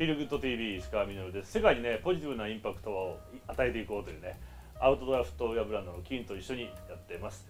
[0.00, 4.40] フィルグッド TV 石川稔です世界にねポジティブなインパクトを与えていこうというね
[4.80, 7.46] アウトドアフットウェアブランドのキンと一緒にやってます。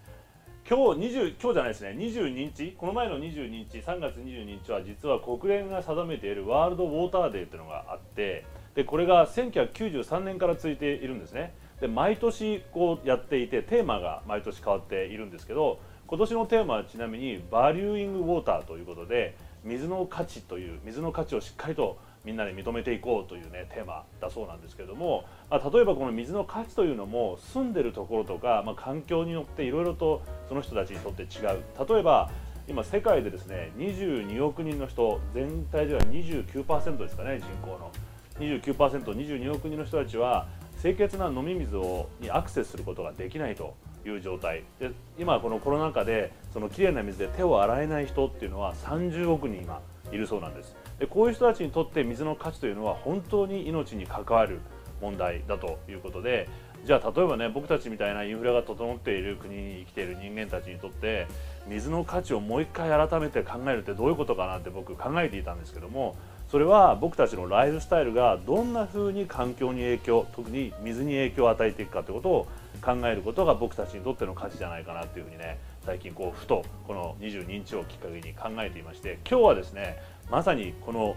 [0.69, 1.95] 今日20今日じゃないですね。
[1.97, 2.75] 22日。
[2.77, 8.43] この前の22日3月22日は実は国連が定めているワールドウォーターデーっていうのがあって
[8.75, 11.53] でこれが1993年から続いているんですね。
[11.79, 31.63] で毎年こうやっていてテーマが毎年変わっているんですけど今年のテーマはちなみにバリューイングウォーターということで水の価値という水の価値をしっかりとみんなで認めていこうというねテーマだそうなんですけども、まあ、例えばこの水の価値というのも住んでるところとか、まあ、環境によっていろいろとその人たちにとって違う。
[31.87, 32.29] 例えば
[32.67, 37.91] 今世界でですね22億人の人全体では29%ですかね人口の。
[38.39, 40.47] 29%22 億人の人たちは
[40.81, 44.63] 清潔な飲み水をにアクセスすることができないという状態。
[44.79, 50.75] で今このコロナ禍でそのきれいな水で手を洗えない人っていうのは30億人今いるそうなんです。
[51.07, 54.59] こういう人たちにとって水の価値というのは本当に命に関わる
[55.01, 56.47] 問題だということで
[56.85, 61.27] じゃあ例えばね僕たちみたいなインフラが整っている国に生きている人間たちにとって
[61.67, 66.15] 水の価値をもう一回改めて考えるってどういうことかなって僕考えていたんですけども
[66.49, 72.47] それは僕たちのライフスタイルがどんな風に環境に影響特に水に影響を与えていくかということを
[72.81, 79.97] 考えることが僕たちにとっての価値じゃないかなというふうにね最近こうふとこの22日をきっかけに考えていまして今日はですね
[80.29, 81.15] まさにこの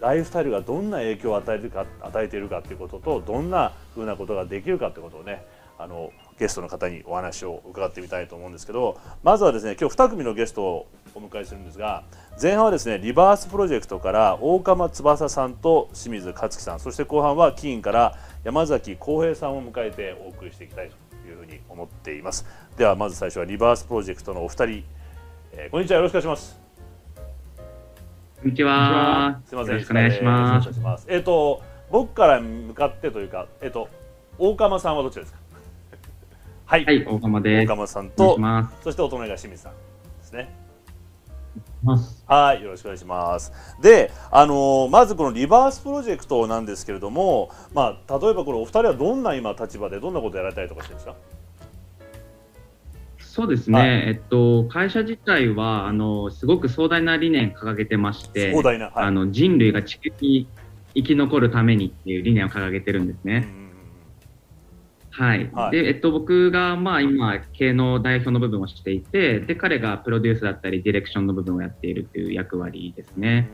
[0.00, 5.44] ライフスタイルがどんな影響を与えるか与えているかということとどんなふうなことができるかということをね
[5.78, 12.04] あのゲストの方にお話を伺ってみたいと思うんですけどまずはですね今日2組のゲストをお迎えするんですが
[12.40, 22.46] 前半はですねリバースプロジェクトから大釜翼さんと清水克樹さんそして後半はキーンから山崎浩平さんを迎えてお送りしていきたいというふうに思っています。
[22.76, 24.84] ではまず最初はリバースプロジェクトのお二人、
[25.52, 25.96] えー、こんにちは。
[25.96, 26.63] よろしくお願いします。
[28.44, 29.40] こんにちは。
[29.46, 29.72] すみません。
[29.72, 31.06] よろしくお願いします。
[31.08, 33.88] えっ、ー、と僕から向かってというかえっ、ー、と
[34.38, 35.38] 大釜さんはどちらですか？
[36.66, 37.66] はい、はい、大釜です。
[37.66, 38.36] 大釜さんと、
[38.82, 39.78] そしてお隣が清水さんで
[40.24, 40.54] すね。
[42.26, 43.50] はい、よろしくお願いします。
[43.80, 51.14] で、あのー、まずこのリバースプロジェクトなんですけれども、まあ、例えばこれお二人はどんな今立場でどんなことやられたりとかしてるんですか？
[53.34, 60.46] そうですね、はい、えっと、会社自体はあのすごく壮大な理念掲げてまして、壮大な、はい、あの人類が地球に
[60.94, 63.48] 生き残るためにっていう理念を掲げてるんですね。
[63.58, 63.64] うん
[65.10, 73.48] はい、はい、でえっと、僕が、まあ、今、経営の代表の部分をしていてで、彼がプロデュースだったり、ディレクションの部分をやっているという役割ですね。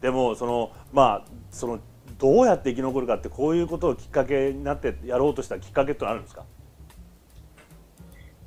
[0.00, 1.80] でもその、まあ、その
[2.18, 6.44] どうやって生き残るかって、こういうことをきっかけになってやろうとしたきっかけってあるんですか？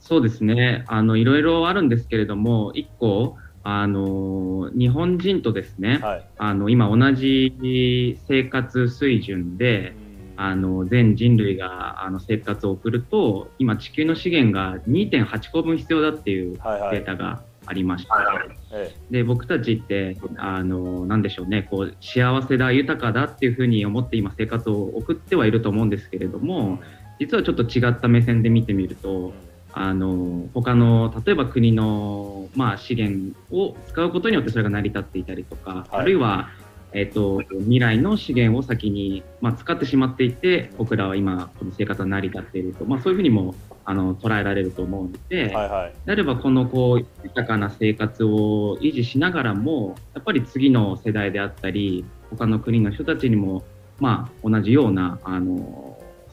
[0.06, 0.86] そうですね。
[0.88, 9.96] あの、いろいろあるんですけれども、1個、あの日本人とですね、はい、あの今、同じ生活水準で、
[10.38, 21.68] あの全人類があの生活を送ると今地球の資源が2.8個分必要だっていうデータがありまして、はいはい、で僕たちってあのなんでしょうね。
[21.72, 26.80] こう幸せだ豊かだっていうふうに思って今生活を送ってはいると思うんですけれども
[27.18, 29.34] 実はちょっと違った目線で見てみると
[29.78, 36.50] あの他の例えば国の、まあ、資源を使うことによってそれが成り立っていたりとか、はい、あるいは
[36.98, 43.54] えっと、未来の資源を先に、まあ、使ってしまっていて僕らは今この生活が成り立っていると、まあ、そういうふうにも
[43.84, 53.66] あの捉えられると思うので、はいはい、であればこのこう豊かな生活を維持しながらもやっぱり次の世代であったり他の国の人たちにも、
[54.00, 55.85] まあ、同じようなあの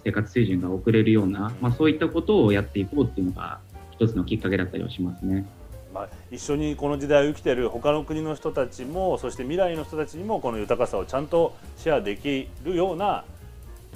[0.05, 3.61] 生活水準が送れるような、まあ、そういったことをやっていこうっていうのが
[3.93, 5.47] 一つのきっかけだったりはしますね。
[5.95, 13.25] まあ、一緒にこの時代を生きている他の国の人たちもそして未来の人たちにもこの豊かさをちゃんとシェアできるような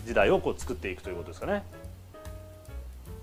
[0.05, 1.63] 時代をこう作っていくということですかね。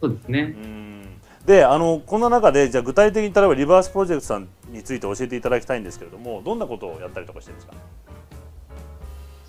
[0.01, 1.03] そうですねうん
[1.45, 7.73] であのこんな中でじゃあ具体的に例えばリバースプロジェクトさんについて教えていただきたいんですけれどもどんなことをやったりとかしてるんですか？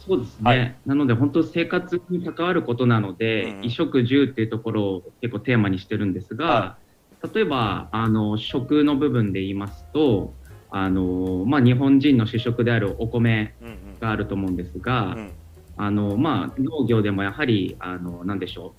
[0.06, 6.76] そうですね、はい、なので本当生活に関わることなので、うん、衣食住っていうところを結構テーマにしてるんですが、は
[7.34, 10.34] 例えばあの食の部分で言いますと
[10.70, 13.54] あの、まあ、日本人の主食であるお米
[14.00, 15.18] があると思うんですが、うん。
[15.18, 15.30] うん、
[15.78, 18.74] あのまあ、農業でもやはりあの何でしょ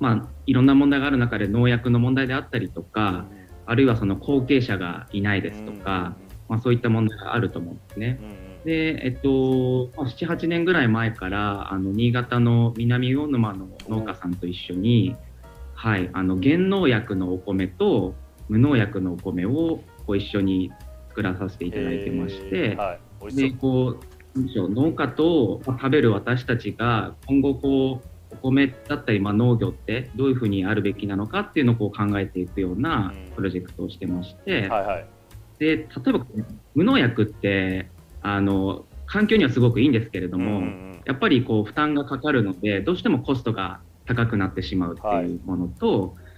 [0.00, 3.26] う、まあ、いろんな問題がある中で農薬の問題であったりとか、
[3.66, 6.16] あるいはその後継者がいないですとか、
[6.48, 8.47] まあ、そういった問題があると思うんですね。
[8.64, 15.16] で、えっと、まあ、7、8年ぐらい前から、あの、新潟の南魚沼の農家さんと一緒に、
[15.78, 18.14] はい、あの原農薬のお米と
[18.48, 20.72] 無農薬のお米をこう一緒に
[21.10, 22.98] 作らさせていただいてまして、えーは
[23.30, 35.06] い、でこう農家と食べる私たちが今後こうお米だったり、まあ、農業ってどういうふうにあるべきなのかっていうのをこう考えていくようなプロジェクトをしてまして、はいはい、
[35.60, 36.26] で例えば
[36.74, 37.88] 無農薬って
[38.34, 46.28] あの環境にはすごくいいんですけれども、うんうん、やっぱりこう負担がかかるのでどうしてもコストが高くなってしまうっていうものと、はい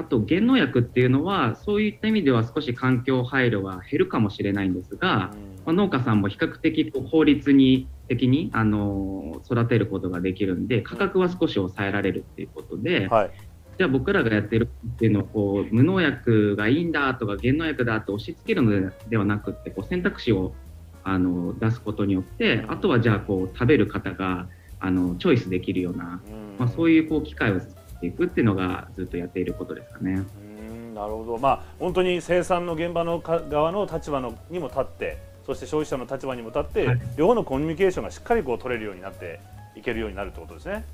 [0.00, 5.30] あと、減農薬っていうのは、そういった意味では少し環境配慮が減るかもしれないんですが、
[5.66, 13.30] まあ、農家さんも比較的こう効率に的にあの育てることができるんで、価格は少し抑えられるっていうことで、はい、
[13.76, 20.54] じゃあ僕らがやってるっていうのをこう無農薬がいいんだとか減農薬だと押し付けるのではなくてこう選択肢を
[21.02, 24.46] あの出すことによってあとはじゃあこう食べる方が
[24.78, 26.20] あのチョイスできるような、
[26.58, 27.60] まあ、そういうこう機会を
[28.00, 30.22] ていくっていうのがずっとやっていることですかね。
[30.42, 39.40] うんなるほど、まあ、本当に生産の現場の側の立場のにも立ってそして消費者の立場にも立って、はい、両方のコミュニケーションがしっかりこう取れるようになって
[39.76, 40.84] いけるようになるってことですね。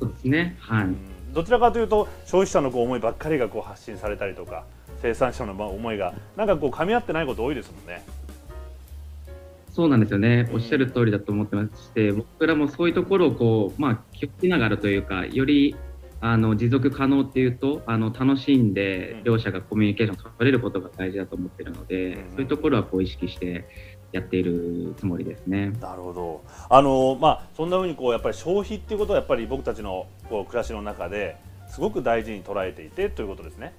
[0.00, 0.86] そうですね、はい、
[1.32, 4.64] どちらかというと消費者のこう思いばっかりがこう発信されたりとか
[5.02, 8.04] 生産者の思いがなんかこう噛み合ってないこと多いですもんね。
[9.74, 15.74] そうなんですよね、おっしゃる通りだと思ってまして、僕らもそういうところをこう、まあ、気をつけながらというか、より
[16.20, 23.66] あの持続可能っていうと、あの楽しんで両者がコミュニケーション取れることが大事だと思ってるので、そういうところはこう意識して
[24.12, 25.72] やっているつもりですね。
[25.80, 26.44] なるほど。
[26.70, 31.36] あのまあそんな風にこうやっぱり消費っていうことはやっぱり僕たちのこう暮らしの中で
[31.66, 33.74] すごく大事に捉えていてということですね。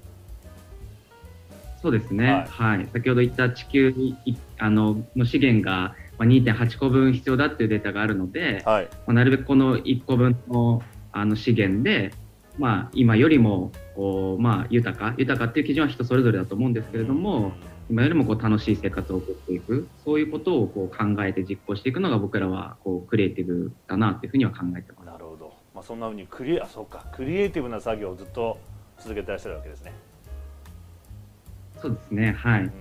[1.86, 4.18] そうですね、はい、はい、先ほど言った地球に
[4.58, 12.12] あのの資源が2.8個分必要だっていうデータがあるので、はい、まあ、なるべくこの1個分のあの資源で、
[12.58, 17.52] まあ、今よりもこう、まあ、豊か豊かっていう基準は人それぞれだと思うんですけれども、
[17.88, 25.06] 今よりもこう楽しい生活を送っていくそういうことをこう考えて実行していくのが僕らはこうクリエイティブだなというふうには考えてます。
[25.06, 27.06] なるほど、まあ、そんなふうにクリあそうか。
[27.16, 28.58] クリエイティブな作業をずっと
[28.98, 29.94] 続けてらっしゃるわけですね。
[31.86, 32.72] そうですねはい。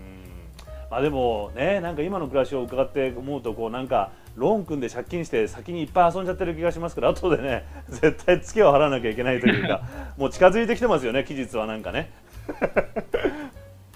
[0.91, 9.83] まあ、でもねなんか今の暮らしを伺って思うとこうなんかローン組んで借金して先にいっぱい遊んじゃってる気がしますから後でね 絶対ツケを払わなきゃいけないというか
[10.17, 12.11] もう近づいてきてますよね期日はなんかね。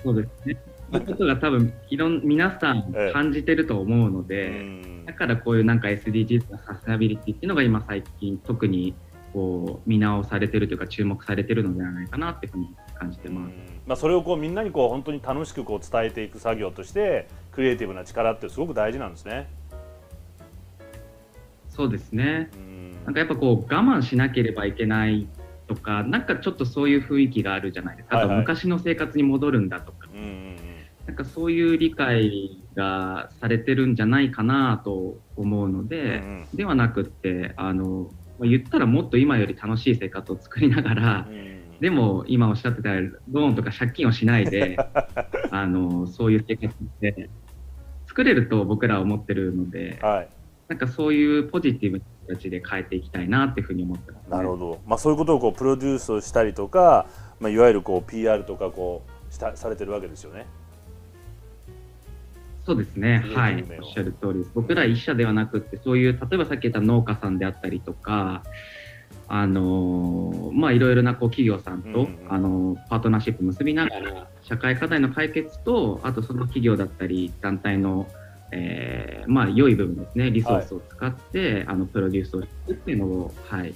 [0.02, 0.56] そうですね
[0.92, 8.94] そういうことが多分いろん皆さん感じてると思うので、ええ、だからこういうなんか SDGs のサステナビリティっていうのが今最近特に
[9.32, 13.54] こう見直されてるというか注目されてるのではないかなっていうふうに感じてます。
[13.86, 19.48] まあ、それをこうみんなにこう本当に楽しくこう伝えていく作業としてクリエイティブな力ってすごく大事なんですね。
[21.68, 22.50] そうですね。
[23.04, 25.26] なんかやっぱこう我慢しなければいけない
[25.66, 28.18] とか、なんかちょっとそういう雰囲気があるじゃないですか。
[28.18, 30.08] あと昔の生活に戻るんだとか。
[31.08, 38.10] なんかそういう理解がされてるんじゃないかなと思うので、うんうん、ではなくってあの
[38.46, 44.76] 言ったらもっと今より楽しい生活を作りながら、うん、でも今おっしゃってたローンとか借金をしないで
[45.50, 47.30] あのそういう生活で
[48.06, 50.28] 作れると僕らは思ってるので、はい、
[50.68, 57.06] なんかそういうポジティブな形で変えていきたいなっていうふうに思ってます、ね、なるほど、まあ、そういうことをこうプロデュースをしたりとか、
[57.40, 60.46] まあ、いわゆるこう PR とかこうしたされてるわけですよね。
[62.68, 64.40] そうですね、はい、おっしゃる通り。
[64.40, 64.50] です。
[64.54, 68.42] 僕ら一社ではなくて、そういう例えばさっき言った農家さんであったりとか、
[69.26, 78.06] あのまあ、いろいろなこう企業さんと、うんうん、あのパートナーシップ結びながら、社会課題の解決と、あとその企業だったり、団体の、
[78.52, 83.72] えー、まあ、良い部分ですね、リソースを使って、はい、あのプロデュースをしていくっていうのを、はい、なる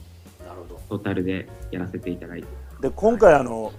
[0.69, 0.81] ほど。
[0.91, 2.49] トータルでやらせていただいて
[2.83, 3.73] で今回あの、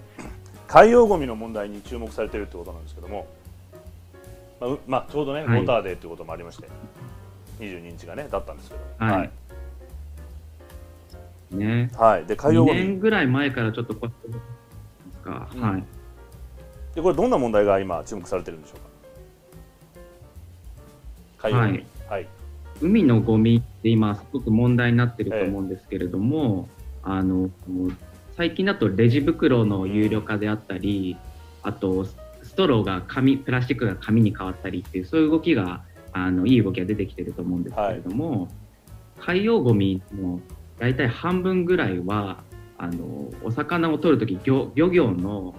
[0.66, 3.28] 海洋ごみの問題に注目されているということなんですけども、
[4.68, 6.68] まあ、まあ、ちょうどね、はい、ウォーターデーということもありまして、
[7.60, 9.30] 22日がね、だったんですけど、はい。
[11.50, 15.84] ね、はい、で海洋2年ぐらい前からちょっとこうか、うん、はい。
[16.94, 18.74] でこれどんな問題が今注目されてるんでしょ
[21.38, 21.48] うか？
[21.48, 21.86] はい。
[22.08, 22.26] はい。
[22.80, 26.68] 海のゴミって今すごく問題になってると思うんですけれども、
[27.04, 27.50] えー、あの
[28.36, 31.16] 最近だとレジ袋の有料化であったり、
[31.62, 32.04] あと
[32.54, 35.82] ストローが紙プラスチックが紙に変わったりっていうそういう動きが
[36.12, 38.48] あのいい動きが出てきてると思うんですけれども、はい、
[39.18, 40.38] 海洋ゴミの
[40.78, 42.44] 大体半分ぐらいは
[42.78, 45.56] あのお魚を取るとき漁漁業の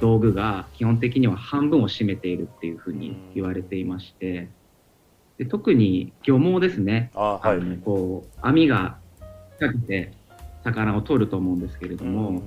[0.00, 4.48] 道具が基本的には半分を占めているっていうふうに言われていまして
[5.36, 7.10] で特に漁網ですね。
[7.16, 8.98] あ、はい、のこう網が
[9.58, 10.12] かけて
[10.62, 12.42] 魚を取ると思うんですけれども、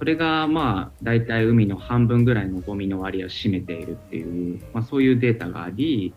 [0.00, 6.14] それがまあ大体海の半分ぐらいのゴミの割合を占めているっていう、まあ、そういうデータがあり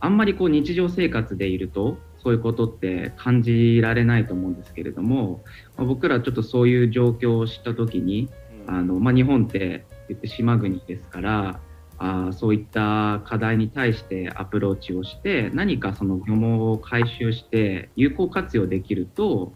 [0.00, 5.42] あんまりこう日常生活でいるとそういうことって感じられないと思うんですけれども、
[5.76, 8.30] まあ、僕らちょっとそういう状況を知った時に、
[8.66, 11.60] あのまあ、日本って言って島国ですから
[11.98, 19.52] あそういった課題に対してアプローチをして何かその漁網を回収して有効活用できると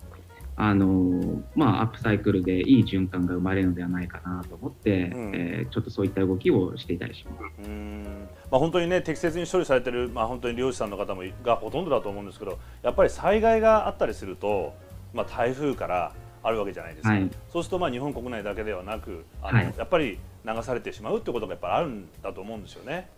[0.57, 7.69] あのまあ、アップサイクルでいい循環が生まれるのではないかなと思って、うん、えー、ちょっとそういった動きをしていたりします。
[7.69, 8.29] うん。
[8.53, 14.75] まあ、本当にね適切に処理されてる、まあ、本当に漁師さんの方もがほとんどだと思うんですけどやっぱり災害があったりすると、
[15.13, 16.13] まあ、台風から
[16.45, 23.09] あるわけじゃないですか、はい、そうするとまあ日本国内だけではなくあの、はい、やっぱり流されてしまうってことがやっぱりあるんだと思うんですよね。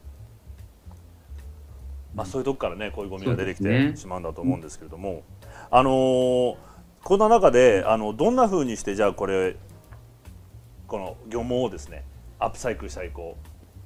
[2.14, 5.22] まあ、そういうとこからねこういうゴミが出てきてしまうんだと思うんですけれども、ね、
[5.70, 6.56] あのー
[7.06, 9.54] こんな中であのどんなふうにしてじゃあこれ
[10.88, 12.02] この漁網をですね
[12.40, 13.36] アップサイクルしたいこ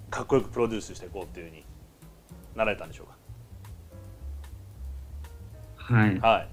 [0.09, 1.67] うかっこよくプロデュースしていこうっていうふうに
[2.57, 3.17] なられたんでしょうか？
[5.95, 6.49] はい、はい、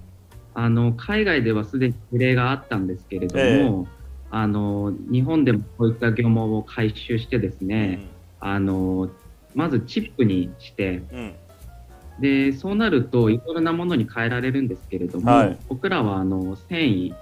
[0.55, 3.85] あの海外ではすでに事例があったんですけれども、えー、
[4.31, 8.01] あの日本でもこういった漁網を回収してですね、
[8.41, 9.09] うん、あの
[9.55, 11.33] まずチップにして、うん
[12.19, 13.37] でそうなるとい。
[13.45, 17.13] ろいろなものに変えられるんですけれども、はい、僕らはあの繊維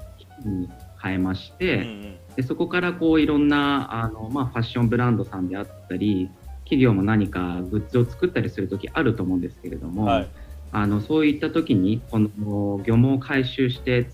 [0.46, 0.70] に
[1.02, 6.30] 変えまして、うんうん、でそこからこういろんなあの、まあ、ファッションブランドさんであったり
[6.64, 10.28] 企業も何かグッズを作ったりする時あると思うんですけれども、はい、
[10.72, 14.08] あのそういった時にこの漁網を回収して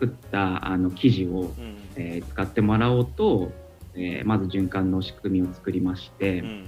[0.00, 3.52] 作ったあの生地を、うん、えー、使ってもらおうと、
[3.94, 6.64] えー、まず循環の仕組みを作りまして、うんうん、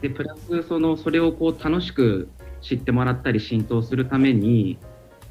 [0.00, 2.28] でプラスそのそれをこう楽しく
[2.60, 4.78] 知ってもらったり浸透するために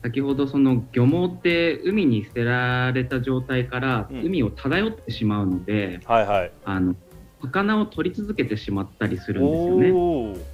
[0.06, 6.96] 先ほどその漁網って海に捨てられた状態から海を漂ってしまうので、うんはいはい、あの
[7.42, 10.46] 魚を取り続けてしまったりするんですよね。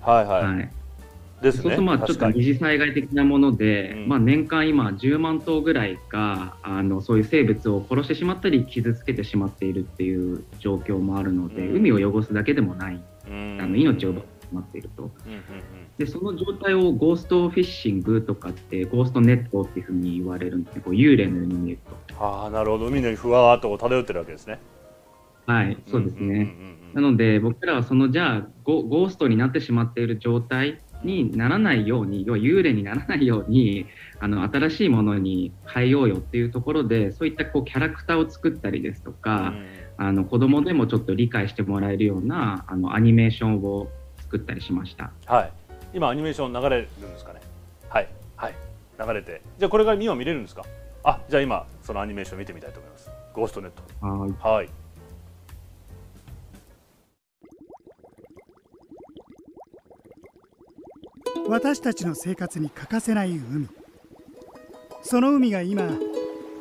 [0.00, 0.70] はいはい、はい。
[1.42, 15.02] ですね、そうするとまあちょっと二次災害的なもので、うん、まあ、年間今10万頭ぐらいがあのそういう生物を殺してしまったり傷つけてしまっているっていう状況もあるので、うん、海を汚すだけでもない、うん、あの命を奪ってしまっていると。
[15.02, 15.42] うんうんうん
[15.98, 20.82] でその状態をゴーストフィッシングとかってゴーストネットっていうふうに言われるんですね。
[20.84, 21.78] こう幽霊のように見える
[22.08, 22.24] と。
[22.24, 22.86] ああなるほど。
[22.86, 24.60] 海のふわーっと漂ってるわけですね。
[25.48, 26.54] はいそうですね、
[26.92, 33.86] なので僕らはそのじゃあゴゴーストになってしまっている状態にならないように要は幽霊にならないように
[34.20, 39.54] あの新しいものに変えようよっていうところでそういったこうキャラクターを作ったりですとか、
[39.98, 43.88] うん、あの子供でもちょっと理解してもらえるようなあのアニメーションを
[44.18, 45.12] 作ったりしました。
[45.24, 45.57] はい
[45.94, 47.40] 今アニメーション流れるんですかね？
[47.88, 48.08] はい。
[48.36, 48.54] はい。
[48.98, 49.40] 流れて。
[49.58, 50.64] じゃあこれが今見れるんですか？
[51.04, 53.10] あじゃあ今そのアニメーション見てみたいと思います。
[53.32, 53.82] ゴーストネット。
[54.48, 54.68] はい。
[61.48, 63.68] 私たちの生活に欠かせない海。
[65.02, 65.88] その海が今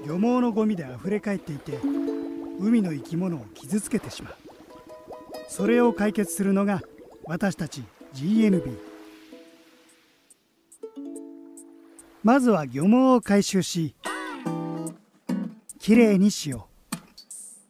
[0.05, 1.77] 漁網のゴミであふれ返っていて
[2.59, 4.35] 海の生き物を傷つけてしまう。
[5.49, 6.81] それを解決するのが
[7.25, 8.86] 私たち GNB
[12.27, 13.95] まずは漁網を回収し
[15.79, 16.67] きれいにしよ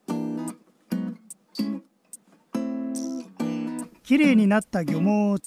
[0.09, 0.13] う。
[4.01, 5.37] きれいになった漁網を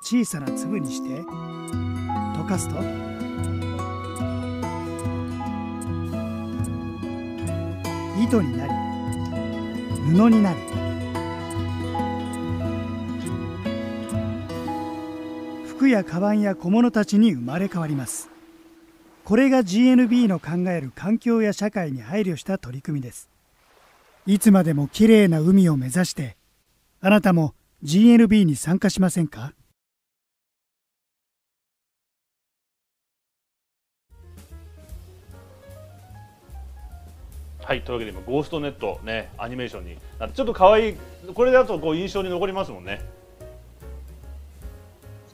[0.00, 2.76] 小さな粒にして溶かすと。
[8.22, 8.72] 糸になり
[10.16, 10.73] 布になる
[15.84, 18.30] 服やカバンや小物たちに生まれ変わります。
[19.22, 23.28] これが GNB の考える環境や社会に配慮した取り組みです。
[24.24, 26.38] いつまでもきれいな海を目指して
[27.02, 29.52] あなたも GNB に参加しませんか？
[37.62, 40.96] はいというわけで今ゴーストネットねアニメーションになってちょっと可愛い
[41.34, 43.02] これだとこう印象に残りますもんね。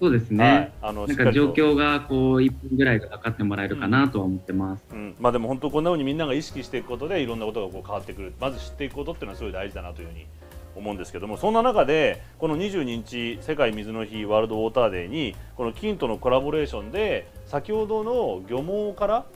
[0.00, 4.98] そうですね、はい、あのなんか状況がこう1分ぐらいで分かってもらえるかなとは思ってます、うん。
[4.98, 8.32] うん、まあ、でも本当こんなふうにみんなが意識していくことでいろんなことがこう変わってくる。
[8.40, 10.26] まず知っていくことっていうのはすごい大事だなというふうに
[10.74, 19.26] 思うんですけどもそんな中でこの22日世界水の日ワールドウォーターデーにこの金とのコラボレーションで先ほどの漁網から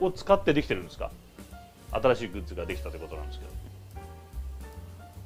[0.00, 1.10] を使ってできてるんですか？
[1.92, 3.50] 新しいグッズができたということなんですけど。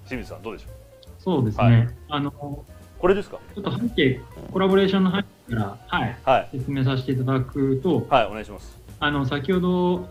[0.06, 0.70] 清水さんどうでしょう？
[1.18, 2.64] そうですね、はい、あの
[2.98, 3.38] これですか？
[3.54, 4.20] ちょっと背景、
[4.52, 8.80] コラボレーションの背景から、はい、はい、説明させていただくと、はい、お願いします。
[8.98, 10.08] あの先ほど、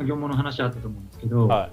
[0.00, 1.70] 業務の話あったと思うんですけど、はい、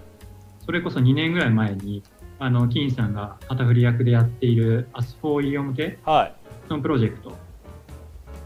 [0.66, 2.04] それこそ2年ぐらい前に、
[2.40, 6.00] あの金さんが旗振り役でやっているアスフォーイオ向け
[6.70, 7.34] のプロジェクト。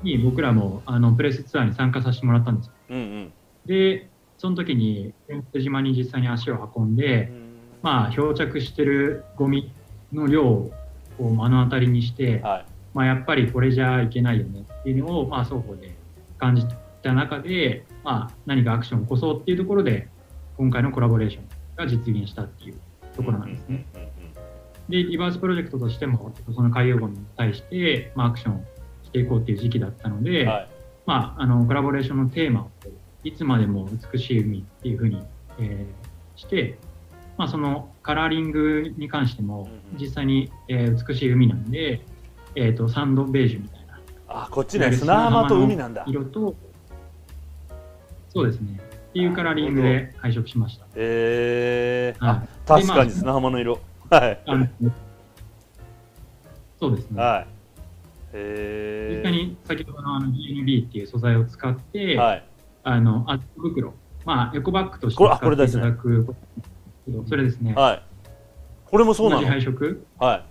[0.02, 2.74] に僕らもあのプレスツアーに参加させてもらったんですよ。
[2.90, 3.34] うんうん、
[3.66, 5.14] でその時に
[5.58, 7.32] 島に実際に足を運んで、
[7.82, 9.72] まあ、漂着してるゴミ
[10.12, 10.72] の量を
[11.20, 15.96] 目の当たりにして、はい、まあ、やっぱりこれじゃいけないよねっていうのを、まあ、双方で
[16.38, 16.66] 感じ
[17.02, 20.08] た中で、まあ、何かアクションを起こそうっていうところで
[20.58, 21.44] 今回のコラボレーション
[21.76, 22.76] が実現したっていう
[23.16, 23.86] ところなんですね。
[24.90, 28.66] で、リバースプロジェクトとしても、その海洋ゴミに対して、まあ、アクション
[29.04, 30.70] していこうっていう時期だったので、はい、
[31.06, 32.72] まあ、あのコラボレーションのテーマを
[33.24, 35.24] いつまでも美しい海っていうふうに、
[35.60, 36.78] えー、して、
[37.38, 39.68] まあ、そのカラーリングに関しても
[40.00, 42.02] 実際に、えー、美しい海なんで、
[42.56, 44.00] えーと、サンドベージュみたいな。
[44.28, 46.04] あこっちね砂浜と海なんだ。
[46.08, 46.56] 色と
[48.30, 48.80] そうですね。
[49.10, 50.86] っていうカラーリングで配色しました。
[50.96, 53.80] えー、はい、確かに砂浜の色。
[54.10, 54.40] はい。
[56.80, 57.22] そうですね。
[57.22, 57.54] はい。
[58.36, 62.44] 実際に先ほどのあの GNB っていう素材を使って、はい、
[62.84, 63.94] あのあ袋、
[64.26, 66.36] まあ、エコバッグとして使っていただくこ
[67.28, 67.74] それですね。
[67.74, 68.04] はい。
[68.86, 69.48] これもそうなの？
[69.48, 70.06] 配色。
[70.20, 70.46] は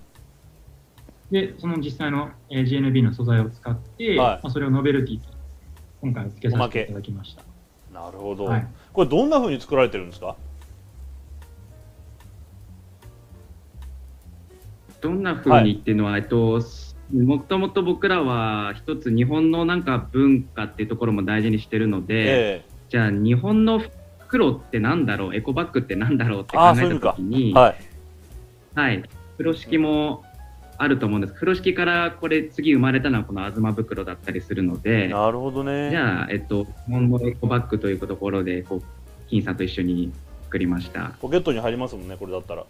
[1.30, 1.34] い。
[1.34, 5.20] で、その実際の GNB の素材を使って、はい、まあ、それをノベルティ
[6.02, 7.42] 今回付けさせていただきました。
[7.92, 10.36] なるほど、はい、これどんなふうに作られてるんですか？
[15.00, 16.60] どんなふうにっていうのは、はい、えっと、
[17.12, 23.82] もともと僕らは一つ日本のなんか文化っていうところも大事にしてるので、えー、じゃあ日本の
[24.32, 25.34] 黒ってなんだろう？
[25.34, 26.40] エコバッグってなんだろう？
[26.40, 27.76] って考えたときにはい、
[28.74, 29.02] はい、
[29.36, 30.24] 風呂敷も
[30.78, 31.34] あると思うんです。
[31.34, 35.90] 風呂敷からこれ次生まれたのはこの東袋だったりするのでなるほどね。
[35.90, 38.82] じゃあ、えっと、日本のエコバッグというところでこう
[39.28, 40.10] 金さんと一緒に
[40.44, 41.12] 作りました。
[41.20, 42.64] ポケットに入りますもんねこれだったら。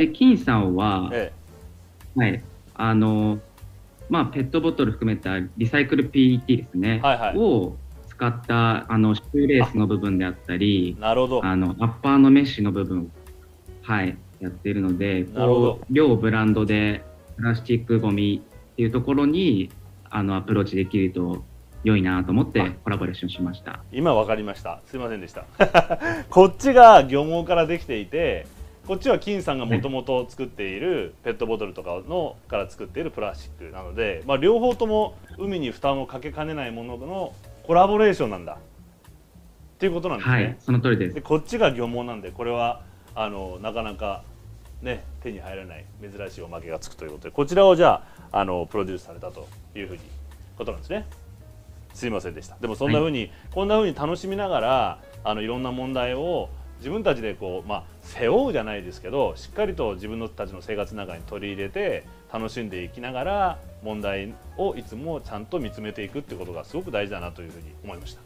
[0.00, 1.32] で金さんは、え
[2.16, 2.42] え、はい。
[2.74, 3.38] あの
[4.10, 7.76] まあ、ペットボトル含めたリサイクル PET ですね、はいはい、を
[8.24, 11.44] 使ったあのシューレースの部分であったり、なるほど。
[11.44, 13.12] あのアッパーのメッシュの部分、
[13.82, 17.04] はい、やっているので、こう両ブランドで
[17.36, 19.70] プラスチックごみっていうところに
[20.08, 21.44] あのアプローチできると
[21.82, 23.80] 良いなと思ってコラボレーションしました。
[23.92, 24.80] 今分かりました。
[24.86, 25.44] すいませんでした。
[26.30, 28.46] こっちが漁網からできていて
[28.86, 37.34] こっちは金さんがもともと作っているペットボトルとかのから作っているプラスチックなので、まあ、両方とも海に負担をかけかねないものの
[37.66, 38.56] コラボレーションなんだっ
[39.78, 40.34] ていうことなんですね。
[40.36, 41.14] はい、その通りです。
[41.14, 42.82] でこっちが漁網なんでこれは
[43.14, 44.22] あのなかなか
[44.82, 50.00] ね手に入らない珍しいおまけがつくということでこちらをじゃああのプロデュースされたというふうに
[50.56, 51.06] ことなんですね。
[51.94, 52.56] すいませんでした。
[52.60, 68.20] でもそんなふうに、はい、こんなふうに楽しみながらあのいろんな問題を自分たちでこう、まあ、背負うじゃないですけどしっかりと自分たちの生活の中に取り入れて楽しんでいきながら問題をいつもちゃんと見つめていくってことがすごく大事だなというふうに思いました。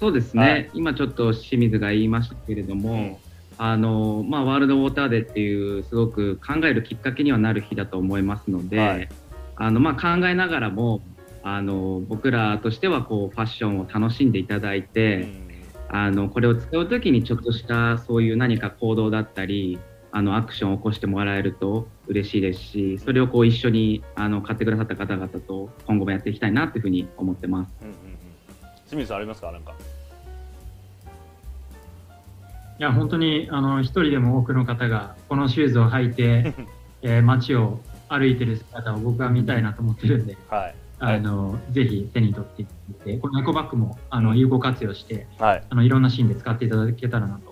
[0.00, 3.16] そうですね、はい、今ちょっと清水が言いましたけれども、うん、
[3.58, 9.08] あのまあ、ワールドウォーターデーっていうすごく考えるきっかけにはなる日だと思いますので、はい、
[9.56, 11.02] あのまあ、考えながらも
[11.42, 15.50] あの僕らとしてはこうファッションを楽しんでいただいて、うん、
[15.88, 19.78] あのこれを使う時にちょっとしたそういう何か行動だったり
[20.12, 27.74] あのアクションを起こしてもらえると嬉しいですしそれをこう一緒にあの買ってくださった方々と今後もやっていきたいなというふうに思ってます。
[27.80, 27.98] うんうんうん、
[28.86, 29.52] 清水さんありますか？
[29.52, 29.72] なんか。
[32.78, 36.54] いや本当にあの一人でも多くの方がこのシューズを履いて、
[37.02, 42.68] えー、街を歩いてる姿を僕は見たいなと思ってるんで、はい、あの、はい、ぜひ手に取っていっ
[43.04, 47.49] てこのエコバッグもあの有効活用して、はい、あのいろんなシーンで使っていただけたらなと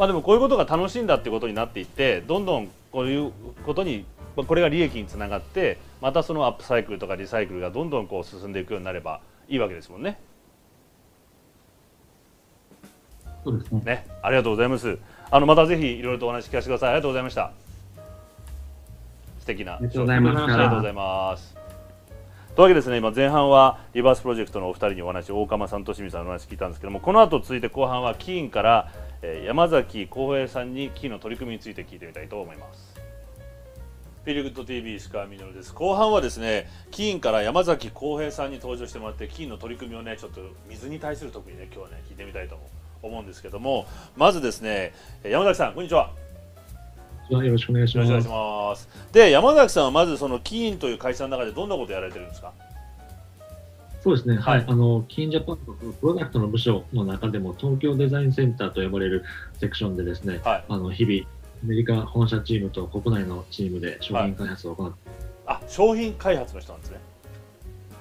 [0.00, 3.32] まあ、でもこういうことが楽しいんだってことになっていってどんどんこういう
[3.66, 10.18] ことにこれが利益につながってまたそのアップサイクルとかリサイクルがどんどんこう進んでいくようになればいいわけですもんね。
[13.44, 13.82] そうですね。
[13.84, 14.96] ね、ありがとうございます。
[15.30, 16.88] あのまたぜひいろいろとお話聞かせてください。
[16.88, 17.52] ありがとうございました。
[19.40, 19.74] 素敵な。
[19.74, 21.59] ありがとうございます。
[22.60, 22.68] とい。
[22.68, 28.92] うわけですね、今前半はリバースプロジェクトのお二人にお話、大釜さんと清水さんのお話聞いたんですけども、この後続いて後半はキーンから
[29.22, 32.94] え山崎浩平さんにキーの取り組みについて聞いてみたいと思います。
[34.24, 35.74] フィルグッド TV 石川稔です。
[35.74, 42.58] 後半はですねキーンから山崎浩平さんに登場してもらってキーンの取り組みをねちょっと水に対する特にね今日はね聞いてみたいと
[43.02, 44.92] 思うんですけどもまずですね
[45.22, 46.29] 山崎さんこんにちは。
[47.30, 48.88] よろしくお願いします。
[49.12, 52.52] で山崎さんはまずそのキーンという会社の中でどんなことをやられてるんですか？
[54.02, 59.24] そうですね、はい、あの、キンジャパンのプロダクトの部署の中でも、東京デザインセンターと呼ばれる
[59.58, 61.28] セクションでですね、はい、あの日々、
[61.62, 65.10] アメリカ本社チームと国内のチームで商品開発を行って、
[65.44, 66.98] はい、あ商品開発の人なんですね。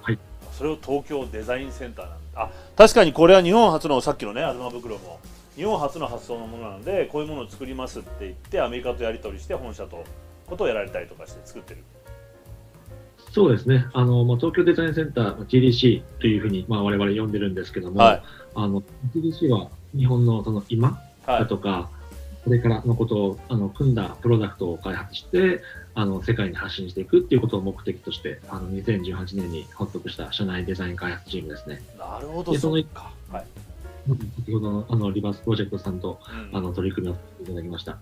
[0.01, 0.19] はい。
[0.53, 5.19] それを東京デザインセンターなんあ確かにこれは日本初のさっきのね東袋も
[5.59, 10.05] 日本初の発想のものなのでこういうものを作りますって言ってアメリカとやり取りして本社と
[10.47, 11.83] ことをやられたりとかして作ってる。
[13.33, 18.21] そうですね、あのまあ、東京デザインセンター、TDC というふうに、まあ、我々呼んでるんですけども、はい、
[18.55, 18.81] あの
[19.13, 21.89] TDC は日本のその今だとか、は
[22.41, 25.61] い、これからのことをあの組んだプロダクトを開発して、
[25.93, 31.81] あの世界に発信していくっていうことを目的として、あの2018年に発足した社内デザイン開発チームですね。
[31.99, 32.77] なるほど、その
[34.07, 36.19] 先ほどのあのリバースプロジェクトさんと、
[36.51, 37.99] うん、あの取り組みをいただきました。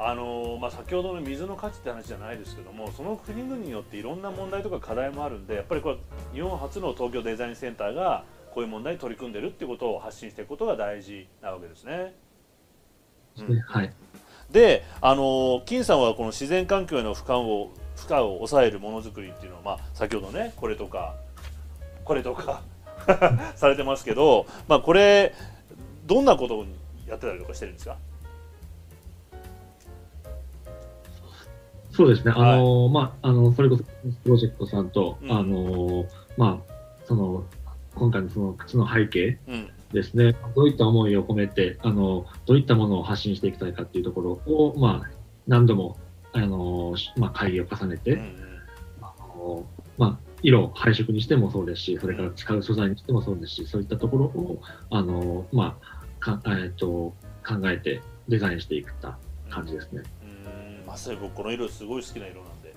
[0.00, 5.96] あのまあ、先ほどの水の価値って話じゃないですけどもその国々によっていろんな問題とか課題もあるんでやっぱりこれ
[6.32, 8.22] 日本初の東京デザインセンターが
[8.54, 12.14] こういう問題に取り組んでるっていうことを発信していくことが大事なわけですね。
[13.38, 13.92] うん、はい、
[14.52, 21.16] であの金さんはこの自然環境への負荷を負荷を抑えるものづくりっていうのは、まあ、先ほどねこれとか
[22.04, 22.62] これとか
[23.56, 25.34] されてますけど、まあ、これ
[26.06, 26.66] どんなことを
[27.08, 27.96] やってたりとかしてるんですか？
[31.90, 36.04] そうですね、あの、はい、まあ、あの、それこそ、プロジェクトさんと、うん、あの、
[36.36, 36.72] まあ、
[37.06, 37.44] その、
[37.96, 39.36] 今回のその靴の背景
[39.92, 45.10] ですね、うん、どういった思いを込めて、あの、どういったものを発信していきたいかっていうところを、まあ、
[45.48, 45.96] 何度も、
[46.32, 48.36] あの、まあ、会議を重ねて、うん、
[49.02, 49.66] あの、
[49.96, 57.14] まあ、色配色にしてもそうですし、それから使う素材にしてもそうですし、そういったところを、あの、まあ、かえっ、ー、と、
[57.46, 59.18] 考えてデザインしていくた
[59.50, 60.02] 感じですね。
[60.86, 62.74] まさに僕この色すごい好きな色なんで。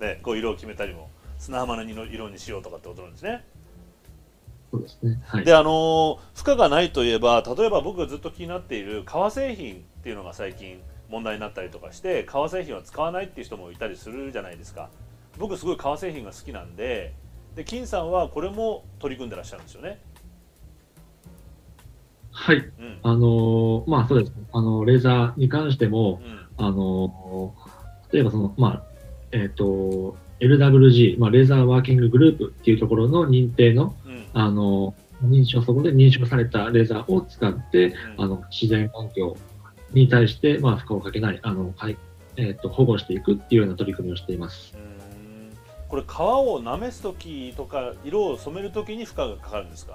[0.00, 3.44] ね、こう色を決めたりも砂浜の色にしようとかってことなんですね。
[4.70, 14.90] そうですね、はい、であの負荷がないといえば例えば僕がずっと気になっている革製品っていうのが最近問題になったりとかして革製品は使わないっていう人もいたりするじゃないですか
[15.38, 17.14] 僕すごい革製品が好きなんで
[17.56, 20.00] で金さんはこれも取り組んでらっしゃるんですよね。
[22.32, 24.32] はい、うん、あのまあそうです。
[24.52, 26.44] あのレーザーに関しても、うん。
[26.56, 27.54] あの、
[28.12, 28.82] 例えばその、まあ、
[29.32, 34.94] えっ、ー、と、LWG、まあ、レーザーワーキンググループっていうところの認定の、うん、あの、
[35.24, 39.36] 認証、そこで認証されたレーザーを使って、うん、あの、自然環境
[39.92, 41.96] に対して、まあ、負荷をかけない、あの、はい、
[42.36, 44.76] えっ、ー、と、保護していくっていうような取り組みをしています。
[45.88, 49.94] これ、皮をなめすときとか、色を染めるときに負荷がかかるんですか？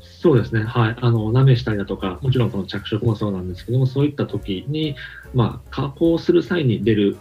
[0.00, 4.96] そうですね、はい、あの、なめしたりだとか、もちろんその着色もそうなんですけども、そういった時に、
[5.34, 7.16] まあ、加工する際に出る、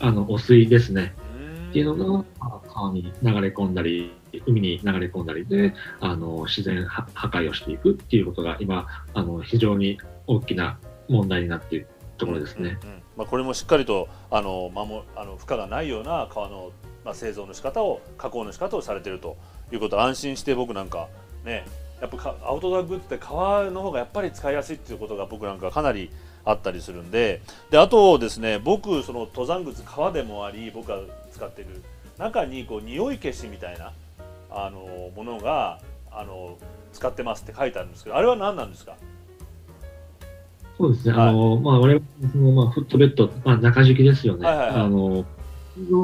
[0.00, 1.14] あの、汚水ですね、
[1.70, 2.24] っていうのが、
[2.72, 4.12] 川に流れ込んだり、
[4.46, 10.78] 海に流れ込んだりで、あの、自然破壊をしていくっていうことが、今、あの、非常に大きな
[11.08, 12.78] 問題になっているところですね。
[12.82, 16.72] うんうん、まあ、これもしっかりと、あの、守、あの、負荷がないような川の、
[17.04, 19.36] まあ、製造の仕方を、加工の仕方をされていると
[19.72, 21.08] いうこと、安心して僕なんか、
[21.44, 21.64] ね、
[22.00, 26.10] やっぱアウトドアグッズって革の方がやっぱり使いやすいっていうことが僕なんかかなり
[26.44, 30.98] あったりするんでであとですね僕その登山靴革でもあり僕が
[31.32, 31.82] 使ってる
[32.18, 33.92] 中にこう匂い消しみたいな
[34.50, 35.80] あのものが
[36.12, 36.58] あの
[36.92, 38.94] 使ってますって書いてあるんですけどあれは何なんですか？
[40.78, 45.24] そうですね、はい、あのまあ、我々その、まあ、フットベッド、まあ、中敷きですよね、はいはいはい、あの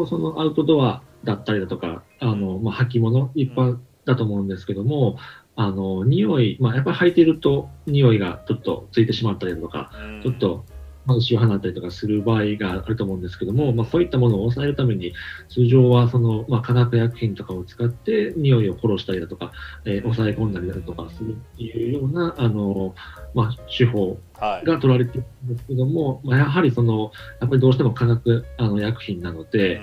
[0.06, 5.18] そのアウトドアだったりだとか、あのまあ、履物、一般だと思うんですけども、
[5.54, 10.64] あの、匂い、まあ、やっぱり履いてると匂いがちょっとついてしまったりとか、ちょっと
[11.06, 15.12] 虫を放ったりとかする場合があると思うんですけども、まあ、そういったものを抑えるために、
[15.48, 19.52] 通常はその、まあ、化学薬品とかを使って匂いを殺したりだとか、
[19.84, 22.94] えー、抑え込んだりだとかするっていうような、あの、
[23.34, 29.80] まあ、手法が取られているんですけども、はい、まあ、やはりその、やっぱりどうしても化学あの薬品なので、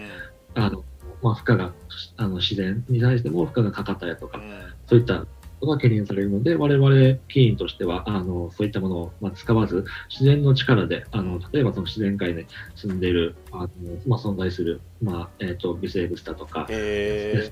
[0.56, 0.84] あの、
[1.22, 1.74] まあ、負荷が、
[2.18, 4.40] あの、自然に対しても負荷がかかったりだとか、
[4.88, 5.26] そういった
[5.68, 12.46] が懸念されるので、我々議員としては、あの、そういったものを、まあ、使わず、自然の力で、あの、例えばその自然界で
[12.76, 13.70] 住んでいる、あの、
[14.08, 17.52] まあ、存在する、まあ、えっ、ー、と、微生物だとか、え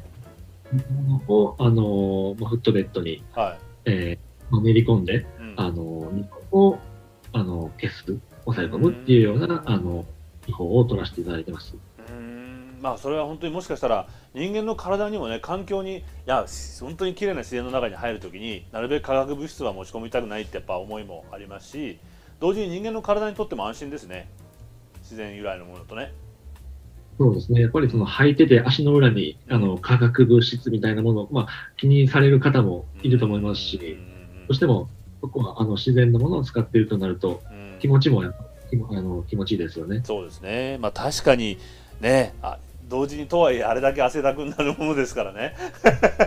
[0.73, 6.79] ー、を、あの、まあ、フットベッドに、はい、えー、まあ、練り込んで、うん、あの、日本を、
[7.33, 8.03] あの、消す、
[8.45, 10.05] 抑え込むっていうような、あの、
[10.45, 11.75] 技法を取らせていただいてます。
[12.81, 16.45] まあそれは本当にもしかしたら人間の体にもね環境にいや
[16.79, 21.99] 本当に綺麗な自然の中に入る時になるべく化学物質は持ち込みたくないってやっぱ思いもありますし
[22.39, 24.29] 同時に人間の体にとっても安心ですね
[25.01, 26.13] 自然由来のものとね。
[27.17, 27.61] そうですね。
[27.61, 33.97] やっぱりその履いてて足の裏にあの化学物質みたいなものを、まあ、気にされる方もいると思いますし、
[34.47, 34.89] どうしても
[35.21, 37.41] そこはあの自然のものを使っているとなると、
[37.79, 40.01] 気持ちもあの気持ちいいですよね。
[40.05, 41.57] そうですね、まあ、確かに
[42.01, 45.55] ねあ同時にとはいえあれだけ汗だくになるものですからね。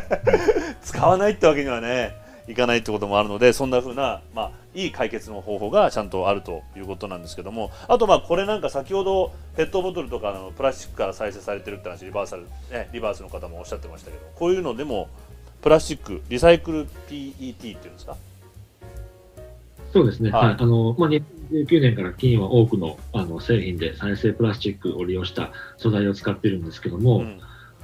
[0.83, 2.15] 使わないってわけにはね
[2.49, 7.71] いかないってこともあるのでそんな風なまあいい解決の方法がちゃんとあるということなんですけども。
[7.89, 15.09] あとまあこれなんか先ほどペットボトルとかのプラスチックから再生されてるって話リバーサル、ね、リバースの方もおっしゃってましたけどこういうのでも
[15.63, 18.17] プラスチックリサイクル PET っていうんですか？
[19.93, 21.11] そうですね、はい、はい、あのまあ、
[21.51, 27.41] 2019年から金は多くのあの製品で再生プラスチックを利用した素材を使っているんですけども、うん、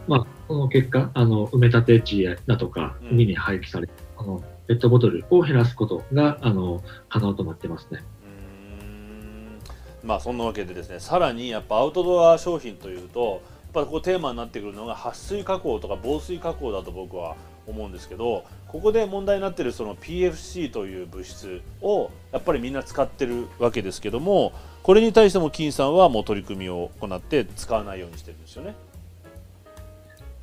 [0.07, 8.02] まあ、その結果あの埋め立て地だとか海に廃棄され、うん、あのペットボトルを減らすことがあの可能となってますね。
[10.02, 13.42] まあそんなわけでですねさらにやっぱアウトドア商品というと
[13.74, 17.35] やっぱこうテーマになってくるのが撥水加工とか防水加工だと僕は
[17.66, 24.52] 思うんですけどここで問題になっているその PFC という物質をやっぱりみんな使ってるわけですけども
[24.83, 28.74] これに対しても金さんはもう取り組みを行って使わないようにしてるんですよね。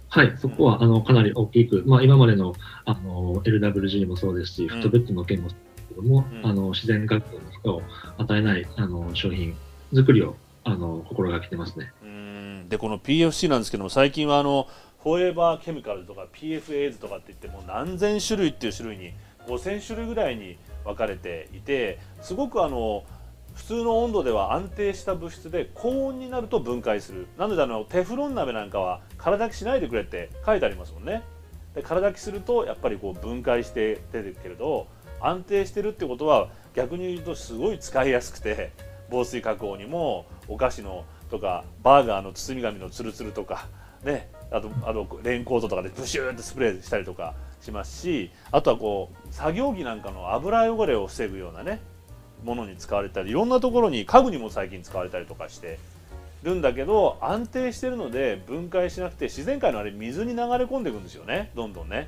[0.10, 2.54] はい、そこはあのかなり大きく、まあ、今までの
[2.86, 5.50] あの LWG もそうですし、フットベッドの件も
[5.94, 7.82] けども、うん、あの自然環境の負荷を
[8.18, 9.56] 与えないあの商品
[9.94, 11.92] 作りをあの心がけてますね。
[12.04, 14.68] うんでこの PFC なんですけども最近はあの
[15.04, 19.14] フォーエバーケミカルとか PFAs とかって言ってもう何千種類っていう種類に
[19.48, 23.04] 5000種類ぐらいに分かれていてすごくあの
[23.54, 27.28] 普通の温度では安定した物質で高温になると分解する。
[27.38, 31.22] なのであのテフロン鍋なんかは空炊きしないでくれって書いてありますもんね。
[31.76, 34.88] で空炊きするとやっぱりこう分解して出てるけれど
[35.20, 38.72] 安定してるってことは逆に言うとすごい使いやすくて
[39.10, 43.68] 防水加工にもお菓子のとかバーガーの包み紙のツルツルとか
[44.04, 51.82] ねあとあのレインコートとかでブシューってスプレーしたりとかしますしあとはこう作業着なんかの油汚れを防ぐようなね
[52.44, 55.80] ものに使われたりいろんなところに家具にも最近使われたりとかして
[56.44, 62.08] るんだけど安定してるので分解しなくて自然界のあれ水に流れ込んでいくんですよねどんどんね。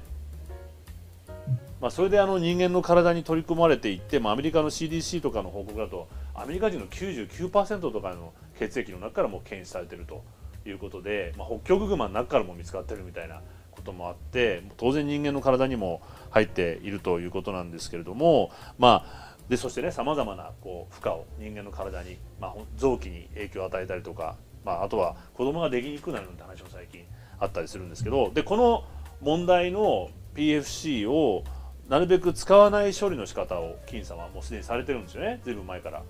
[1.81, 10.23] まあ、それであの人間の体に取り組まれていって、まあ、アメリカの CDC とかの報告だとアメリカ人の99%とかの血液の中からも検出されてると
[10.69, 16.01] いうことで、まあ、北極熊の中からも見つかってるみたいなこともあって当然人間の体にも
[16.31, 27.03] 入っているということなんですけれどもまあでそしてねさまざまなこう負荷を人間の体に、まあ、臓器に影響を与えたりとか、まあ、あとは子供ができにくくなるなんて話も最近
[27.39, 28.85] あったりするんですけどでこの
[29.21, 31.43] 問題の PFC を
[31.89, 36.03] なるべく使わない処理の仕方を金さんはもうすでにされてるんですよねずいぶん前から。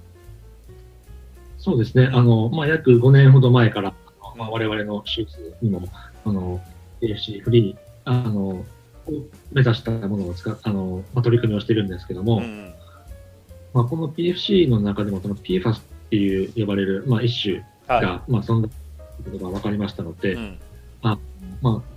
[1.57, 3.93] そうですねあの、まあ、約5年ほど前から、
[4.36, 5.82] まあ、我々の手術にも
[6.26, 6.62] あの
[7.02, 8.65] PFC フリーあの
[9.52, 12.74] 目指したものを使あの、まあ、取り組みをしてるんですけども、うん。
[13.74, 20.60] まあ、この PFC の中でも、この PFAS っていう呼ばれる、まあ、一種が、はい、まあ、存在することが分かりましたので、うん、
[21.02, 21.19] あ
[21.62, 21.95] まあ、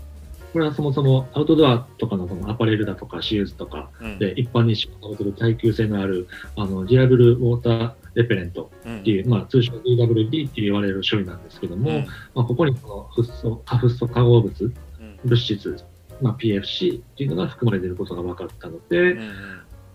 [0.53, 14.73] これはそもそもアウトドアとかのそのアパレルだとかシューズとかで一般に使用されている耐久性のあるあのディアブルウォーターレペレントっていう、うん、まあ、通称 DWD って言われる処理なんですけども、うん、まあ、ここにこのフッ素、過フッ素化合物、
[15.25, 15.77] 物質、
[16.21, 19.19] まあ、PFC っていうのが含まれていることが分かったので、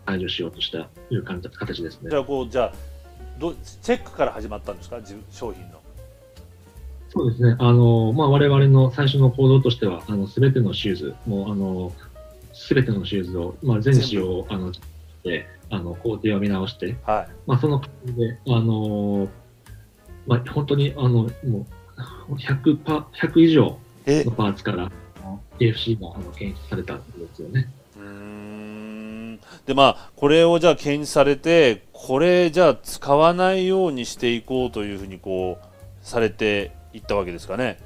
[0.06, 0.78] 排除しようとした
[1.10, 2.10] いう形ですね。
[2.10, 2.72] じゃあこうじゃあ
[3.38, 5.00] どチェックから始まったんですか？
[5.30, 5.80] 商品の。
[7.08, 7.56] そうですね。
[7.58, 11.92] あのまあ我々の最初の行動としてはあのすべてのシューズもうあの
[12.52, 14.78] すべてのシューズをまあ全使用あので
[15.70, 19.28] あの工程を見直して、はい、まあその感じであの
[20.26, 21.28] まあ本当にあのも
[22.28, 24.90] う100パ100以上のパーツから
[25.58, 27.68] AFC があの検出されたんですよね。
[29.66, 35.66] でまあこれをじゃあ検知されてこれじゃあ使わないようにしていこうというふうにこう
[36.02, 37.78] されていったわけですかね。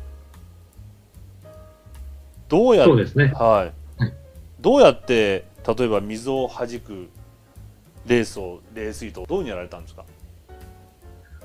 [2.48, 3.70] どうやって、ね、は
[4.00, 4.12] い、
[4.60, 7.10] どうやって例えば水をはじく
[8.08, 10.04] レースを冷水とどういうふうにやられたんですか？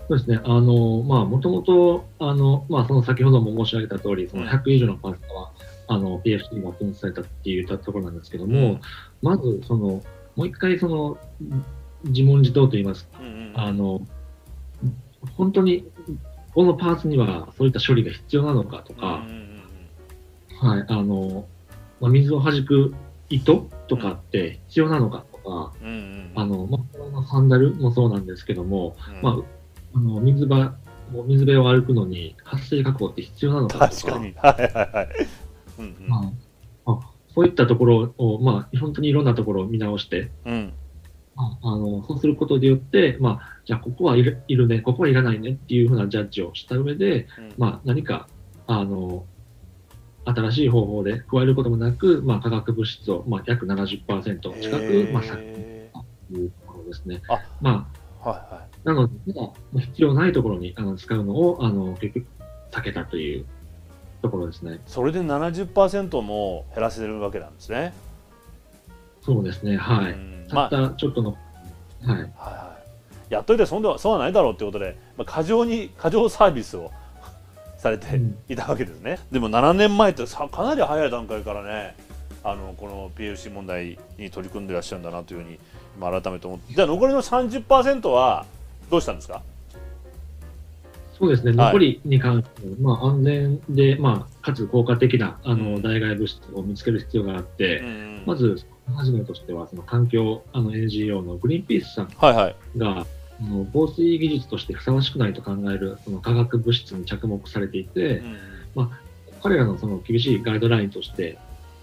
[0.09, 5.51] そうですね、あのまあ、もともと、あのまあ、その先ほども申し上げた通り、その100以上のパーツは、
[5.87, 8.81] あの PFC が検出されたっていうところなんですけども、うん、
[9.21, 10.03] まずその、
[10.35, 11.17] もう一回その
[12.03, 14.01] 自問自答といいますか、うんうん、あの
[15.37, 15.87] 本当に
[16.53, 19.23] このパーツにはそういった処理が必要なのかとか、
[20.59, 21.47] はい、あの、
[22.01, 22.93] まあ、水を弾く
[23.29, 26.79] 糸とかって必要なのかとか、うんうん、あの、ま
[27.19, 29.33] あ、サンダルもそうなんですけども、うん、まあ、
[29.95, 30.75] あの水場、
[31.27, 33.89] 水辺を歩くのに発生加工って必要なのかとか。
[33.89, 34.33] 確かに。
[34.35, 35.07] はいはいはい。
[35.79, 36.43] うんうんまあ
[37.35, 40.73] そういったところを、まあ、本当にいろんなところを見直して、うん、
[41.35, 48.27] ああのそうすることによって、まあ、じゃあここはいるいるね、ここはいらないねっていうふうなジャッジをした上で、うん、まあ、何か
[48.67, 49.25] あの
[50.25, 55.89] 新しい方法で加えることもなく、まあ、化学物質を、まあ、約70%近く、まあ、削減
[56.29, 57.21] というところですね。
[57.29, 62.27] あまあはいはい、なので、ただ必要ないところにあの使うのをあの結局
[62.71, 63.45] 避けたという
[64.21, 64.79] ところですね。
[64.87, 67.93] それで70%も減らせるわけなんですね。
[69.21, 70.15] そうですね、はい。
[70.49, 71.37] たったちょっとの、は
[72.05, 72.09] い。
[72.11, 72.77] はいは
[73.29, 76.91] い、やっといてそんではそうはないだろうということで、まあ、過剰に過剰サービスを
[77.83, 78.07] されて
[78.47, 81.95] いたわけですね、うん、でも7年前ってさかなり早い段階からね
[82.43, 85.59] あのこの PFC 問題に取り組んでらっしゃるんだなというふうに
[85.97, 86.73] 今改めて思って。
[86.73, 88.45] じゃあ残りの30%は
[88.89, 89.41] どうしたんですか？
[91.17, 98.65] そうですね、残りに関しては、まあ、安全で、まあ、かつ効果的なあの代替物質を見つける必要があって、うん、まず、
[98.97, 102.55] 初めとしては、その環境あの NGO のグリーンピースさんが、はいはい、
[103.45, 108.37] あの防水技術としてふさわしくないと考えるその化学物質に着目されていて、うん、
[108.75, 108.99] まあ、
[109.41, 111.37] 彼らのその厳しいガイドラインとして、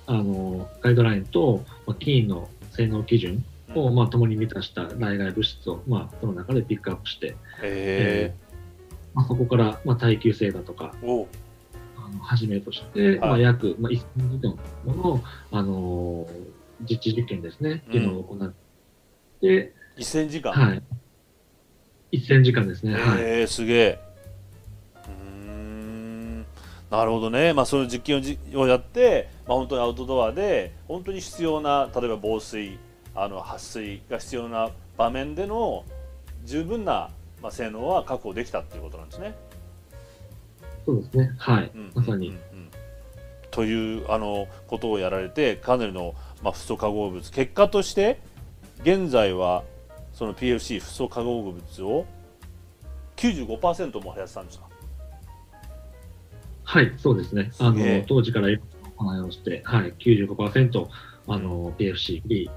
[0.07, 3.44] あのガイドラインと、まの性能基準
[3.75, 13.99] を、まあ、共に満たした内外物質を、まあ、その中でピックアップして、えー、まあ、そこから、まあ、耐久性だとか、あのはじめとして、はい、まあ、約、まあ、1000
[14.40, 18.53] 時間もの、あのー、実地実験ですね、っていうのを行っ
[19.40, 20.53] て、1000時間。
[20.53, 20.83] はい。
[22.12, 22.96] 1000時間ですね。
[23.18, 24.11] えー、すげえ。
[26.90, 32.79] なるほどね、まあ、その実験をやって、まあ、本当にアウトドアで本当に必要な例えば防水
[33.14, 35.85] あの撥水が必要な場面での
[36.44, 37.11] 十分な、
[37.42, 39.35] まあ、性能は確保できたっていうことなんですね。
[40.85, 42.29] そうですね、はい、うん、まさに。
[42.29, 42.40] うんうん、
[43.53, 48.18] というあのことをやられてかなりの、まあ、フッ素化合物結果として
[48.83, 49.62] 現在は
[50.20, 52.04] その PFC フッ素化合物を
[53.16, 54.68] 95%も減らしたんですか？
[56.62, 57.50] はい、そうですね。
[57.59, 60.88] あの当時から行いをして、はい、95%
[61.26, 62.50] あの PFC、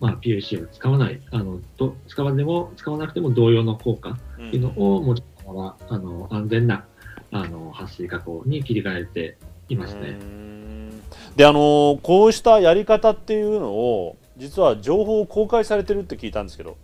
[0.00, 6.84] まあ、PFC を使わない、あのと使わでも使わなくても同様の効果っていうのを持ちながら、あの安全な
[7.32, 9.38] あの撥水加工に切り替えて
[9.70, 10.18] いますね。
[11.36, 16.76] であのこうしたやり方っていうのを実は情報を公開されてるって聞いたんですけど。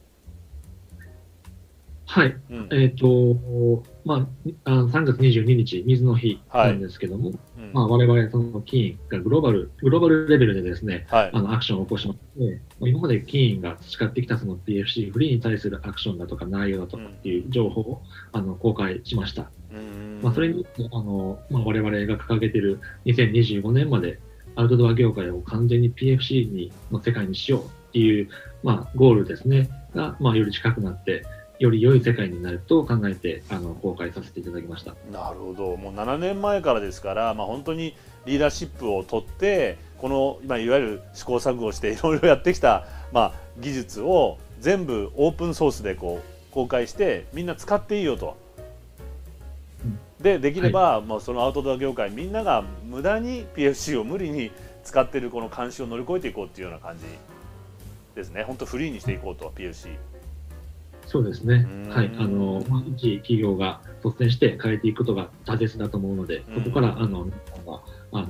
[2.14, 4.28] はい、うん、えっ、ー、と、ま
[4.64, 7.72] あ、あ3月22日、水の日なんですけども、はいうん。
[7.72, 19.50] まあ、我々そのキーンがグローバル、グローバルレベルでですね、はい、あのアクションを起こしまして、今までキーンが培ってきたその PFC フリーに対するアクションだとか内容だとかっていう情報を、あの公開しました。
[20.22, 24.20] まあ、それにあの、まあ、我々が掲げている2025年まで
[24.54, 28.28] アウトドア業界を完全に PFC にの世界にしようっていう、
[28.62, 31.24] まあ、ゴールですね、が、まあ、より近くなって、
[31.64, 37.96] より良い世界になると考えてあの公開させていただきましたなるほどもう7年前からですから、まあ、本当に
[38.26, 48.36] リーダーシップを取ってこの、まあ、いわゆる試行錯誤をしていろいろやってきた、まあ、技術を全部オープンソースでこう公開してみんな使っていいよと。
[50.20, 57.04] でできれば、はい、もうそのアウトドア業界みんなが無駄に PFC を無理に使っているこの監視を乗り越えていこうっていうような感じ
[58.14, 59.96] ですね本当フリーにしていこうと PFC。
[61.06, 62.64] そうですね、はい、あの
[62.96, 67.80] 一企業が率先して変えていくことが大切だと思うので、そこからあの皆さんが
[68.12, 68.28] あの、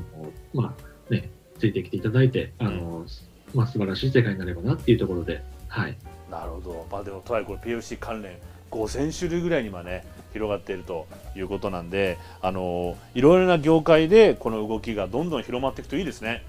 [0.52, 3.06] まあね、ついてきていただいて、あの
[3.54, 5.96] まあ素晴らしい世界になればなっていうところで、はい、
[6.30, 8.37] なるほど、まあ、でも、とはいえ、これ PFC 関連、
[8.70, 11.06] 5000種類ぐらいに今ね、広がっていると
[11.37, 16.44] いうことなんで、あのいろいろな業界でこの動きがどんどん広まっていくといいですね。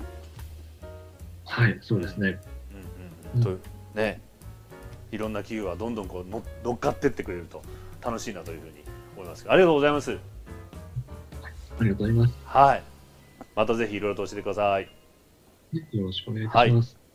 [1.46, 2.40] はい、そうですね。
[3.36, 4.20] うんうん、とね
[5.16, 6.26] いろんな企業がどんどんこう
[6.64, 7.62] 乗っかってってくれると
[8.04, 8.84] 楽しいなというふうに
[9.16, 10.20] 思いますありがとうございます。
[11.78, 12.34] ありがとうございます。
[12.46, 12.84] はい。
[13.56, 14.90] またぜひいろいろと教えてください。
[15.92, 16.96] よろしくお願いします。
[16.96, 17.06] はい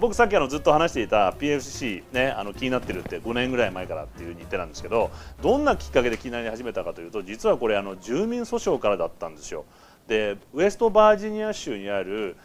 [0.00, 5.10] 僕さっきあのずっと話していた PFC ねあの気になってるって5年ぐらい前からっていうふうに言ってたんですけど
[5.42, 9.66] どんなきっかけで気になり始めたかというと実はこれあの住民訴訟からだったんですよ。
[10.08, 12.36] でウエストバージニア州にある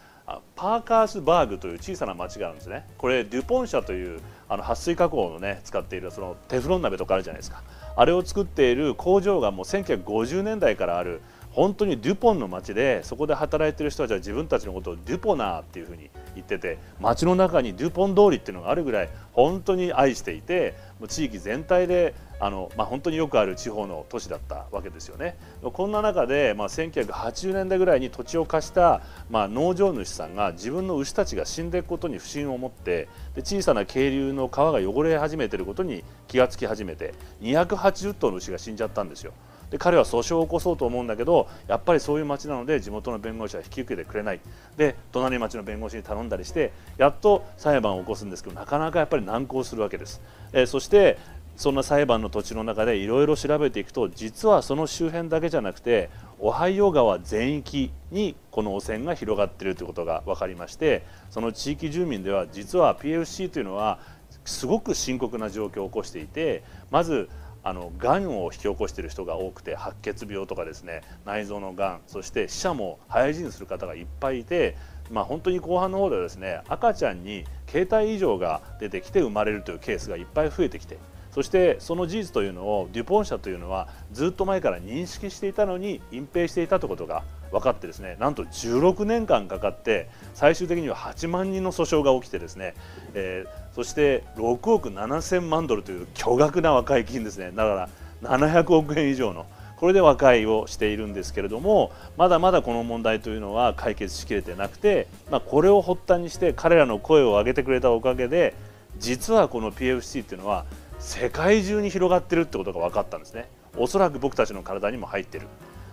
[0.56, 2.86] パーカースバーグという小さな町があるんですね。
[2.98, 7.62] これデュポン社というあの撥水加工のね使っているそのテフロン鍋とかあるじゃないですか。
[7.96, 11.22] あれを作っている工場がもう1950年代からある
[11.52, 20.76] 本当にデュポンの街でそこで働いてる人たちは自分たちのことをデュポナーっていうふうに言ってて街の中にデュポン通りっていうのがあるぐらい本当に愛していて
[21.08, 25.38] 地域全体であの、まあ、本当によくある地方の都市だったわけですよね。
[25.62, 39.34] こんな中で、まあ、1980年代ぐらいに土地を貸した、まあ、農場主さんが自分の牛たちが死んでいくことに不審を持ってで小さな渓流の川が汚れ始めていることに気がつき始めて280頭の牛が死んじゃったんですよ。
[39.70, 44.40] で彼は訴訟を起こそうと思うんだけどやっぱりそういう町なので地元の弁護士は引き受けてくれない
[44.78, 50.22] で隣町の弁護士に頼んだりしてやっと裁判を起こすんですけどなかなかやっぱり難航するわけです。
[50.54, 51.18] えー、そして
[51.56, 64.00] そんな裁判の土地の中でいろいろ調べていくと実はその周辺だけじゃなくてオハイオ川全域にこの汚染が広がっているということが分かりましてその地域住民では実は PFC というのは
[64.44, 67.30] すごく深刻な状況を起こしていてまず
[67.64, 74.78] あのがんを引き起こしている人が多くて白血病とかですね内臓のがんそして死者も早死にする方がいっぱいいて、
[75.10, 81.00] まあ、本当に後半の方ではですね赤ちゃんに携帯異常が出てきて生まれるというケースがいっぱい増えてきて
[81.36, 92.74] そしてその事実というのをデュポン社というのはずっと前から認識していたのに隠蔽していたということが分かってですねなんと16年間かかって最終的には8万人の訴訟が起きてですね、
[93.16, 97.52] えー、そして6億7000万ドルという巨額な和解金ですね。
[97.52, 97.90] だか
[98.22, 108.56] ら700億円以上のこれで和解をしているんですけれどもまだまだこの問題というのは解決しきれてなくて、まあ、これを発端にして彼らの声を上げてくれたおかげで
[109.00, 110.66] 実はこの PFC っていうのは
[111.06, 113.48] 世界中に広がってるってことが分かったんですね。
[113.78, 115.46] おそらく僕たちの体にも入ってる。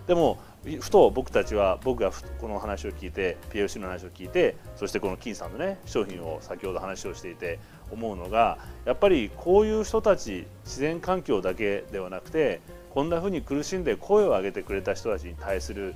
[0.07, 0.39] でも
[0.81, 2.11] ふと僕たちは僕が
[2.41, 7.59] この話を聞いて PFC の話を聞いてそしてこの金さんのね商品を先ほど話をしていて
[7.91, 12.59] 思うのがやっぱりこういう人たち自然環境だけではなくて
[12.89, 15.95] こんなふうに苦しんで声を上げてくれた人たちに対する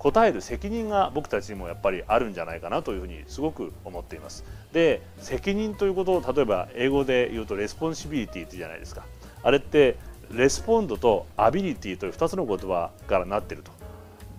[0.00, 4.44] 答える責任が僕たちにもやっぱりあるんじゃないかなというふうにすごく思っています。
[4.72, 9.04] で責任ということを例えば英語で言うと responsibility ってじゃないですか。
[9.42, 9.96] あれって
[10.32, 13.72] respond と ability という2つの言葉からなってると。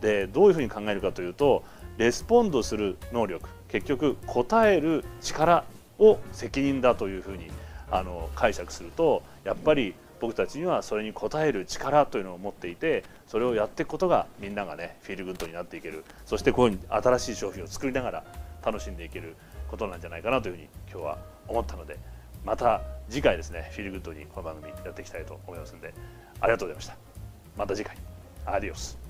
[0.02, 1.64] でどういうふうに考えるかというと
[1.98, 5.64] respond する能力結局答える力
[6.00, 7.52] を責任だというふうに
[7.92, 16.06] あの解釈するとやっぱり僕たちにはそれに応える力というのを持っていてそれをやっていくことがみんながね feel good になっていける。
[16.26, 18.24] そしてこういう新しい商品を作りながら
[18.64, 19.36] 楽しんでいける
[19.68, 21.18] ことなんじゃないかなというふうに今日は
[21.48, 21.98] 思ったので
[22.46, 25.94] また次回ですねフィールグッドにこの番組やっていきたいと思いますので
[26.40, 26.96] ありがとうございました。
[27.58, 27.98] また次回。
[28.46, 29.01] アディオス。